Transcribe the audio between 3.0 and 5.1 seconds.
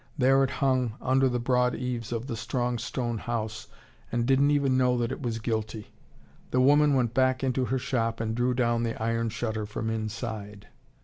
house, and didn't even know